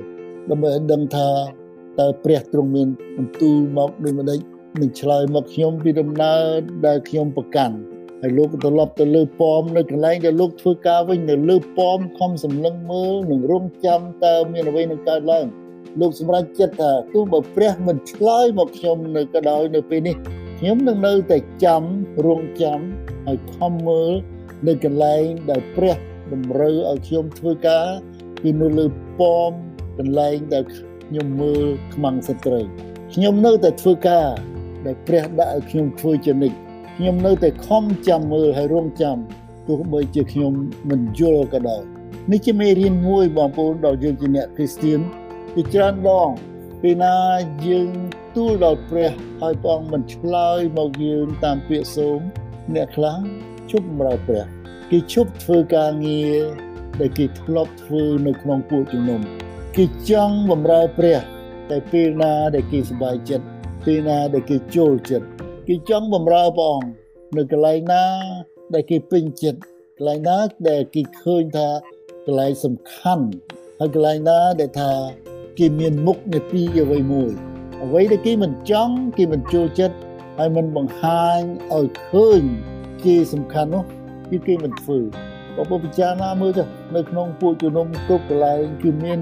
[0.50, 1.30] ដើម្បីឲ្យដឹងថា
[2.00, 4.40] តើព្រះទ្រង់មានបន្ទូលមកដូចម្ដេច
[4.80, 6.42] នឹងឆ្លើយមកខ្ញុំពីដំណើរ
[6.86, 7.76] ដែលខ្ញុំប្រកាន់
[8.20, 15.46] ហើយលោកត្រឡប់ទៅលើប៉មនៅកន្លែងដែលលោកធ្វើការវិញនៅលើប៉មខំសម្លឹងមើលនិងរងចាំតើមានអ្វីនឹងកើតឡើង
[16.00, 20.16] លោកសម្រេចចិត្តថាទោះបើព្រះមិនឆ្លើយមកខ្ញុំនៅក៏ដោយនៅពេលនេះ
[20.58, 21.82] ខ្ញុំនឹងនៅតែចាំ
[22.26, 22.80] រងចាំ
[23.26, 24.12] ហើយខំមើល
[24.66, 25.96] នៅកន្លែងដែលព្រះ
[26.32, 27.88] តម្រូវឲ្យខ្ញុំធ្វើការ
[28.42, 28.86] គឺនៅលើ
[29.20, 29.52] ប៉ម
[29.98, 30.64] កន្លែងដែល
[31.10, 32.64] ខ្ញុំមើលខ្មាំងសត្រូវ
[33.12, 34.28] ខ្ញុំនៅតែធ្វើការ
[34.86, 36.56] ដែលព្រះដាក់ឲ្យខ្ញុំធ្វើជានិច្ច
[36.96, 39.16] ខ្ញុំនៅតែខំចាំមើលហើយរងចាំ
[39.68, 40.52] ទោះបីជាខ្ញុំ
[40.90, 41.82] មិនយល់ក៏ដោយ
[42.30, 45.00] នេះជាមេរៀនមួយបងប្អូនដល់យើងជាអ្នកគ្រីស្ទៀន
[45.54, 46.28] ជាច្រើនដង
[46.82, 47.16] ពេលណា
[47.66, 47.88] យើង
[48.36, 52.20] ទូលដល់ព្រះហើយព្រះអង្គមិនឆ្លើយមកយើងតាមពាក្យសូម
[52.74, 53.18] អ្នកខ្លះ
[53.70, 54.44] ជប់បម្រើព្រះ
[54.90, 56.40] គេជប់ធ្វើការងារ
[57.00, 59.22] ដែលគេធ្លាប់ធ្វើនៅក្នុងពួកជំនុំ
[59.76, 61.20] គេចង់បម្រើព្រះ
[61.70, 63.46] តែពេលណាដែលគេសប្បាយចិត្ត
[63.84, 65.26] ពេលណាដែលគេចូលចិត្ត
[65.68, 66.88] គេចង់បម្រើព្រះអង្គ
[67.36, 68.04] នៅកន្លែងណា
[68.74, 69.60] ដែលគេពេញចិត្ត
[69.98, 70.36] កន្លែងណា
[70.68, 71.68] ដែលគេឃើញថា
[72.26, 73.26] កន្លែងសំខាន់
[73.80, 74.92] ហើយកន្លែងណាដែលថា
[75.58, 77.30] គេមានមុខនីតិអ្វីមួយ
[77.84, 79.96] អ្វីដែលគេមិនចង់គេមិនចូលចិត្ត
[80.38, 81.40] ហើយមិនបង្ហាញ
[81.74, 82.42] ឲ្យឃើញ
[83.04, 83.84] គេសំខាន់នោះ
[84.30, 84.98] គឺគេមិនធ្វើ
[85.56, 89.20] បើពុពិចារណាមើលទៅនៅក្នុងពួកជំនុំគ្រប់កន្លែងគឺមាន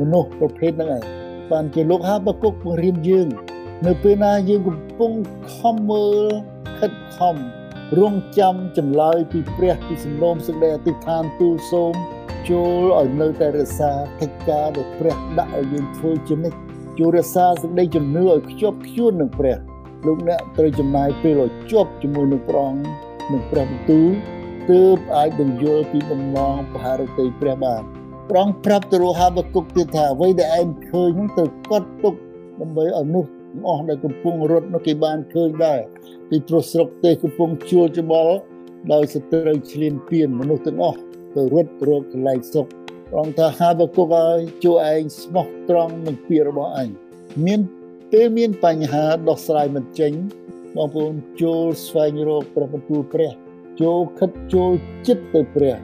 [0.00, 1.02] មនុស្សប្រភេទហ្នឹងឯង
[1.50, 3.28] បានជាលោកហាបគុកបង្រៀនយើង
[3.86, 5.12] នៅពេលណាយើងកំពុង
[5.56, 6.26] ខំមើល
[6.78, 7.36] ខិតខំ
[7.98, 11.94] រងចាំចម្លើយពីព្រះពីសំណូមសេចក្តីអធិដ្ឋានទូលសូម
[12.48, 16.58] ចូលឲ្យនៅតែរក្សាកិច្ចការដែលព្រះដាក់ឲ្យយើងធ្វើជានិច្ច
[16.98, 19.56] ចូលរក្សាសេចក្តីជំនឿឲ្យខ្ជាប់ខ្ជួននឹងព្រះ
[20.06, 22.82] លោកអ្នកត្រូវចំណាយពេលឲ្យជាប់ជាមួយនឹងព្រះអង្គ
[23.32, 24.10] នឹងព្រះបន្ទូល
[24.70, 27.82] ទើបអាចនឹងយល់ពីបំណងបហារតីព្រះបាន
[28.30, 32.14] ព្រះអង្គប្រាប់ទៅរហាបគុកទៀតថាអ្វីដែលឯងឃើញនោះទៅកត់ទុក
[32.60, 33.24] ដើម្បីឲ្យនោះ
[33.68, 35.80] អស់ដែលកំពុងរត់នោះគេបានឃើញដែរ
[36.28, 38.34] ពីព្រោះស្រុកទេសកំពុងជួលច្បល់
[38.92, 40.98] ដោយសត្រូវឈ្លានពានមនុស្សទាំងអស់
[41.36, 42.66] ទៅរត់រកកន្លែងសុខ
[43.10, 46.88] ព្រះអង្គថាហាបគុកឲ្យជួយឯងស្មោះត្រង់នឹងពាក្យរបស់ឯង
[47.46, 47.60] មាន
[48.12, 50.12] ពេលមានបញ្ហាដោះស្រាយមិនចេញ
[50.76, 53.30] បងប្អូនចូលស្វែងរកព្រះបន្ទូលព្រះ
[53.80, 54.70] ចូលខិតចូល
[55.06, 55.76] ចិត្តទៅព្រះ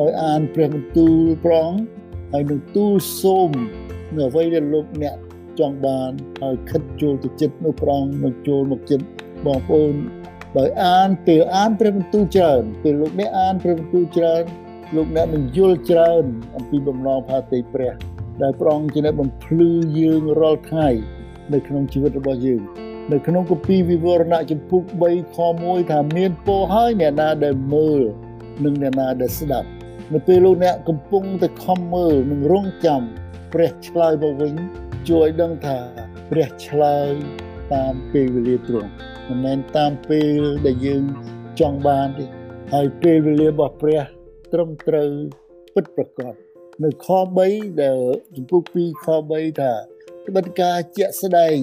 [0.00, 1.80] ដោយអានព្រះបន្ទូលព្រះអង្គ
[2.32, 3.50] ហើយនឹងទូលសូម
[4.16, 5.16] នៅអ្វីដែលលោកអ្នក
[5.58, 6.10] ចង់បាន
[6.42, 9.06] ហើយខិតចូលទៅចិត្តនោះព្រះអង្គនឹងចូលមកចិត្ត
[9.46, 9.94] បងប្អូន
[10.58, 14.44] ដោយអានពេលអានព្រះបន្ទូលច្រើនពេលលោកអ្នកអានព្រះបន្ទូលច្រើន
[14.96, 16.24] លោកអ្នកនឹងយល់ច្រើន
[16.56, 17.92] អំពីបំណងផាតីព្រះ
[18.42, 20.88] ដែលព្រះអង្គជាអ្នកបំភ្លឺយើងរាល់ថ្ងៃ
[21.52, 22.60] នៅក្នុងជីវិតរបស់យើង
[23.12, 28.00] នៅក្នុងគម្ពីរវិវរណៈចំពុក3ខ1ថាមានពរហើយអ្នកណាដែលមើល
[28.64, 29.68] និងអ្នកណាដែលស្ដាប់
[30.14, 33.02] នៅពេលលោកអ្នកកំពុងតែខំមើលនិងរងចាំ
[33.52, 34.54] ព្រះឆ្លើយមកវិញ
[35.08, 35.78] ជួយឲ្យដឹងថា
[36.30, 37.10] ព្រះឆ្លើយ
[37.74, 38.90] តាមពេលវេលាទ្រង់
[39.28, 41.04] មិនមែនតាមពេលដែលយើង
[41.60, 42.24] ចង់បានទេ
[42.72, 44.02] ហើយពេលវេលារបស់ព្រះ
[44.52, 45.10] ត្រឹមត្រូវ
[45.74, 46.34] ពិតប្រាកដ
[46.84, 47.08] នៅខ
[47.44, 48.00] 3ដែល
[48.36, 49.72] ចំពុក2ខ3ថា
[50.26, 51.58] ក្បិតការជាក់ស្ដែង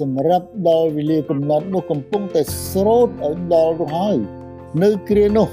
[0.00, 4.16] សម្រាប់ដល់វេលាកំណត់នោះកំពុងតែស្រោតឲ្យដល់ទៅហើយ
[4.82, 5.48] នៅគ្រានោះ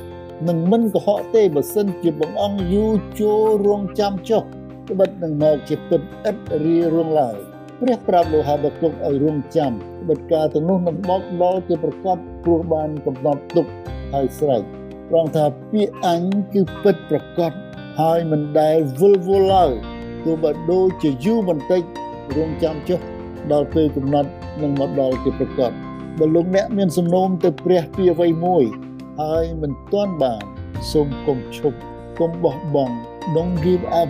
[0.45, 4.43] នឹងមិនកុហកទេបើសិនជាបងអង្គយូរចូលរងចាំចុះ
[4.89, 7.35] ត្បិតនឹងមកជាពិតឥតរីរងឡើយ
[7.81, 13.65] ព្រះប្រាប់លោហាបគុកឲ្យរងចាំត្បិតការទាំងនោះនឹងបកដល់ជាប្រកបព្រោះបានកំណត់ទុក
[14.13, 14.61] ហើយស្រេច
[15.09, 16.21] ត្រង់ថាពាក្យអញ
[16.53, 17.51] គឺពិតប្រកប
[17.99, 19.71] ហើយមិនដែលវិលវល់ឡើយ
[20.23, 21.81] ទោះបើដូចជាយូរបន្តិច
[22.37, 22.99] រងចាំចុះ
[23.51, 24.29] ដល់ពេលកំណត់
[24.61, 25.71] នឹងមកដល់ជាប្រកប
[26.19, 28.63] បើលោកអ្នកមានសំណូមទៅព្រះពីអ្វីមួយ
[29.19, 30.43] ហើយមិនទាន់បាន
[30.91, 31.79] សូមគុំឈប់
[32.19, 32.95] គុំបោះបង់
[33.35, 34.09] don't give up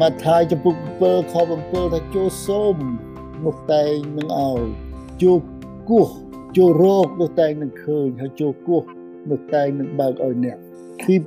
[0.00, 2.76] មកថាចំពុក7ខ7ថាចូលសូម
[3.44, 4.62] នោះតែងនឹងឲ្យ
[5.22, 5.38] ចូល
[5.90, 6.08] គោះ
[6.56, 8.82] ចូលរកនោះតែងនឹងឃើញហើយចូលគោះ
[9.30, 10.58] នោះតែងនឹងបើកឲ្យអ្នក
[11.02, 11.22] keep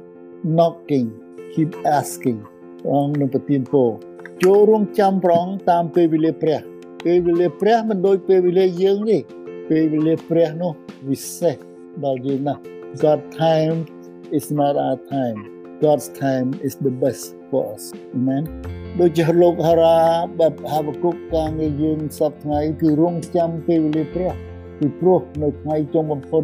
[0.55, 1.07] knocking
[1.53, 2.39] keep asking
[2.83, 3.89] ព្រះនឹងប្រទានពរ
[4.43, 6.59] ចូលរងចាំប្រងតាមពេលវេលាព្រះ
[7.05, 9.17] ពេលវេលាព្រះមិនដូចពេលវេលាយើងទេ
[9.69, 10.71] ពេលវេលាព្រះនោះ
[11.09, 11.55] វិសេស
[12.05, 12.61] ដល់យើងណាស់
[12.95, 13.85] God time
[14.31, 15.37] is not our time
[15.81, 17.83] God's time is the best for us
[18.15, 18.43] amen
[18.99, 19.97] ដូចជាលោកហារ៉ា
[20.39, 24.31] បែបហាបគុកការងារយើងសប្ថ្ងៃគឺរងចាំពេលវេលាព្រះ
[24.79, 26.43] ពីព្រោះនៅថ្ងៃចុងបំផុត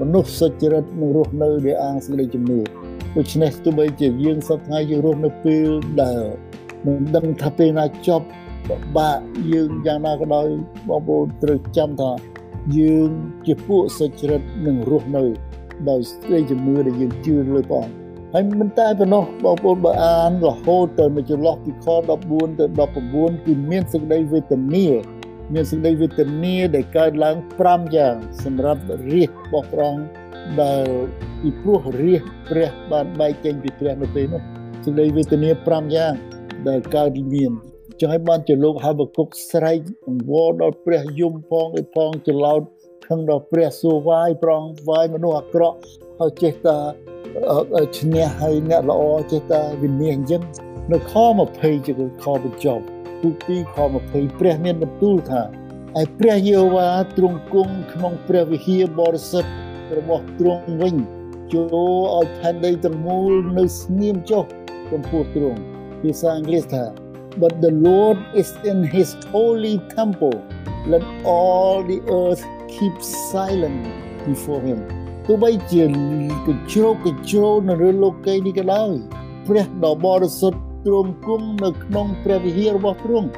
[0.00, 2.60] មនុស្សសុចរិតនឹងរស់នៅដោយអាងសេចក្តីជំនឿ
[3.16, 5.66] ដូច្នេះទោះបីជាយើងសប្ថ្ងៃយើងរស់នៅពេល
[6.02, 6.22] ដែល
[6.84, 8.26] មិនដឹងថាពេលណាចប់
[8.68, 9.18] ពិបាក
[9.52, 10.48] យើងយ៉ាងណាក៏ដោយ
[10.88, 12.12] បងប្អូនត្រូវចាំថា
[12.78, 13.10] យើង
[13.46, 15.24] ជាពួកសុចរិតនឹងរស់នៅ
[15.90, 17.94] ដោយស្ដីជំនឿដែលយើងជឿលើព្រះអង្គ
[18.32, 21.86] ហើយមិនតែប៉ុណ្ណោះបងប្អូនបើអានរហូតទៅមកចន្លោះពីខ
[22.22, 22.66] 14ទៅ
[23.10, 24.86] 19គឺមានសេចក្តីវេទនា
[25.52, 28.80] មានសេចក្តីវេទនាដែលកើតឡើង5យ៉ាងសម្រាប់
[29.12, 30.04] រាជរបស់ព្រះអង្គ
[30.62, 30.86] ដែល
[31.40, 34.42] ពីព្រោះរាជព្រះបានបែកចេញពីព្រះនៅពេលនោះ
[34.84, 36.12] សេចក្តីវេទនា5យ៉ាង
[36.68, 37.52] ដែលកើតមាន
[38.00, 42.54] ចឹងហើយបានជាលោកហាបគុកស្រែកអង្វរដល់ព្រះយមផងឯផងច្រឡោ
[43.04, 45.78] តខឹងដល់ព្រះសួរវាយប្រងវាយមនុស្សអាក្រក់
[46.20, 46.78] ហើយចេះតែ
[47.98, 50.42] ឈ្នះហើយអ្នកល្អចេះតែវិនិច្ឆ័យអញ្ចឹង
[50.92, 51.14] នៅខ
[51.48, 52.84] 20ជាខបញ្ចប់
[53.22, 55.42] ទូទីខ20ព្រះមានបន្ទូលថា
[56.00, 59.50] ឯព្រះយេហូវ៉ាទ្រង់គង់ក្នុងព្រះវិហារបរិសុទ្ធ
[59.96, 60.96] របស់ទ្រង់វិញ
[61.52, 61.74] ចូល
[62.16, 64.44] ឲ្យផែនដីទាំងមូលនៅស្ងៀមចុះ
[64.90, 65.60] ចំពោះទ្រង់
[66.00, 66.84] ភាសាអង់គ្លេសថា
[67.42, 70.38] but the Lord is in his holy temple
[70.92, 72.96] let all the earth keep
[73.30, 73.82] silent
[74.26, 74.80] before him
[75.26, 75.84] ទោះបីជា
[76.46, 78.92] កញ្ជ្រោកកញ្ជ្រោនៅលើលោកីនេះក៏ដោយ
[79.46, 83.28] ព្រះដ៏បរិសុទ្ធទ្រង់គង់នៅក្នុងព្រះវិហាររបស់ទ្រង់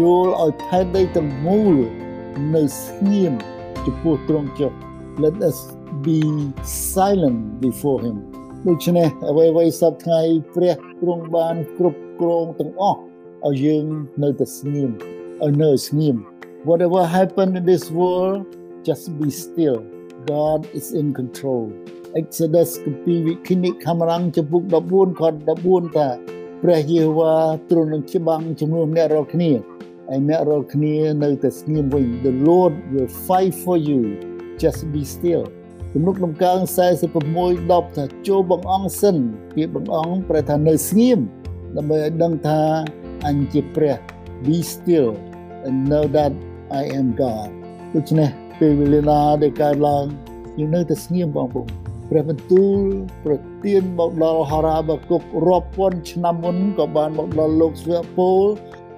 [0.00, 1.76] ចូលឲ្យផែនដីទាំងមូល
[2.54, 3.34] នៅស្ងៀម
[3.86, 4.72] ចំពោះទ្រង់ចុះ
[5.24, 5.58] let us
[6.06, 6.20] be
[6.94, 8.16] silent before him
[8.68, 10.20] ដូច្នេះអ្វីអ្វីសពថ្ងៃ
[10.54, 12.98] ព្រះទ្រង់បានគ្រប់គ្រងទាំងអស់
[13.46, 13.84] ឲ្យយើង
[14.22, 14.90] នៅតែស្ងៀម
[15.44, 16.16] ឲ្យនៅស្ងៀម
[16.68, 18.44] whatever happen in this world
[18.86, 19.78] just be still
[20.30, 21.64] God is in control
[22.20, 25.22] Exodus គម្ពីរវិခိនិខមរាំងចំពុក14ខ
[25.58, 26.08] 14ថា
[26.62, 27.34] ព្រះយេហូវ៉ា
[27.70, 29.50] ទ្រង់នឹងច្បាំងជំនួសអ្នករាល់គ្នា
[30.08, 30.94] ហើយអ្នករាល់គ្នា
[31.24, 34.00] នៅតែស្ងៀមវិញ The Lord will fight for you
[34.62, 35.44] just be still
[35.92, 36.58] ទំនុកដំកើង
[37.28, 39.16] 46 10ថាចូលបងអង្គសិន
[39.54, 41.20] ពាក្យបងអង្គប្រែថានៅស្ងៀម
[41.76, 42.62] ដើម្បីឲ្យដឹងថា
[43.26, 43.96] អញជាព្រះ
[44.44, 45.10] be still
[45.66, 46.32] and know that
[46.80, 47.48] I am God
[47.94, 50.04] ដូច្នេះ ពេលវេលាណាដែលកើតឡើង
[50.58, 51.68] យើងនៅតែស្ងៀមបងប្អូន
[52.10, 52.78] ព្រះបន្ទូល
[53.24, 58.42] ប្រទានមកដល់ហារ៉ាបកុករាប់ពាន់ឆ្នាំមុនក៏បានមកដល់លោកស្វៈពល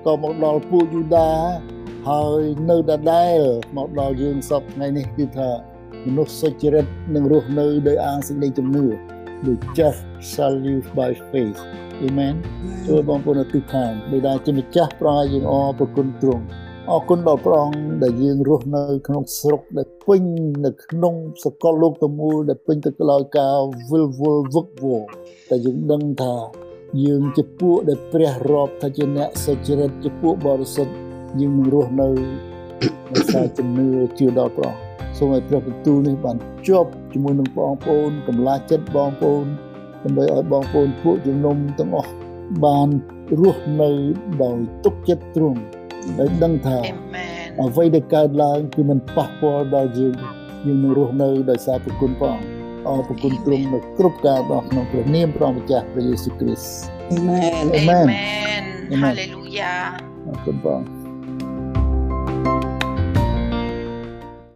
[0.07, 1.31] ក៏មកដល់ពួកយូដា
[2.09, 3.39] ហើយនៅដដែល
[3.77, 5.51] មកដល់យើងសពថ្ងៃនេះគឺថា
[6.07, 8.87] មនុស្សសុចរិតនឹងរស់នៅដោយអាងសេចក្តីជំនឿ
[9.45, 11.61] the just shall live by faith
[12.07, 12.35] amen
[12.87, 16.45] ចូលបងប្អូនទិដ្ឋានបិតាជាម្ចាស់ប្រោះយើងអរប្រគុណទ្រង់
[16.93, 20.23] អរគុណដល់ព្រះអង្គដែលយើងរស់នៅក្នុងស្រុកដែលពេញ
[20.65, 23.57] នៅក្នុងសកលលោកទាំងមូលដែលពេញទៅដោយការ
[23.91, 25.03] វិលវល់វឹកវរ
[25.51, 26.35] តែយើងដឹងថា
[27.05, 30.95] យើងជាពួកដែលព្រះរាប់ថាជាអ្នកសុចរិតជាពួកបរិសុទ្ធ
[31.41, 32.09] យើងនឹងរស់នៅ
[33.13, 34.73] ដោយសារជំនឿជឿដល់ព្រះ
[35.19, 39.47] សូមឲ្យព្រះបន្ទូលនេះបានជាប់ជាមួយនឹងបងប្អូនកម្លាចិត្តបងប្អូន
[40.03, 42.13] ដើម្បីឲ្យបងប្អូនពួកជំនុំទាំងអស់
[42.65, 42.89] បាន
[43.41, 43.91] រស់នៅ
[44.43, 45.61] ដោយទុកចិត្តទ្រង់
[46.19, 46.79] ដោយដឹងថា
[47.61, 50.15] អ្វីដែលកើតឡើងគឺមិនប៉ះពាល់ដល់យើង
[50.67, 52.57] យើងនឹងរស់នៅដោយសារប្រគុណព្រះអង្គ
[52.89, 58.63] អរប្រគុណទ្រង់នៅគ្រប់ការរបស់ក្នុងព្រះនាមព្រះម្ចាស់ព្រះយេស៊ូវគ្រីស្ទអាមែនអាមែន
[59.03, 59.75] ហាឡេលូយ៉ា
[60.27, 61.06] អរគុណព្រះអង្គ